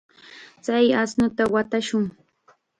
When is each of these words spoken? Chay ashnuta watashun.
Chay 0.63 0.85
ashnuta 1.01 1.43
watashun. 1.53 2.03